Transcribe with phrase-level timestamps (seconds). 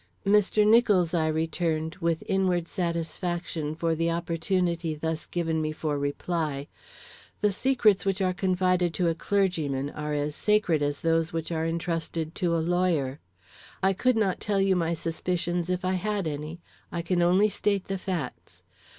[0.25, 0.65] "Mr.
[0.65, 6.67] Nicholls," I returned, with inward satisfaction for the opportunity thus given me for reply,
[7.41, 11.67] "the secrets which are confided to a clergyman are as sacred as those which are
[11.67, 13.19] entrusted to a lawyer.
[13.83, 16.61] I could not tell you my suspicions if I had any;
[16.91, 18.63] I can only state the facts.